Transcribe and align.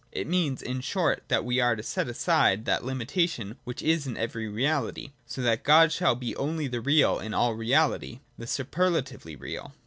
It 0.11 0.25
means, 0.25 0.63
in 0.63 0.81
short, 0.81 1.21
that 1.27 1.45
we 1.45 1.59
are 1.59 1.75
to 1.75 1.83
set 1.83 2.07
aside 2.07 2.65
that 2.65 2.83
limitation 2.83 3.59
which 3.65 3.83
is 3.83 4.07
in 4.07 4.17
every 4.17 4.47
reality, 4.47 5.11
so 5.27 5.43
that 5.43 5.61
God 5.61 5.91
shall 5.91 6.15
be 6.15 6.35
only 6.37 6.67
the 6.67 6.81
real 6.81 7.19
in 7.19 7.35
all 7.35 7.53
reality, 7.53 8.19
the 8.35 8.47
superlatively 8.47 9.35
real. 9.35 9.75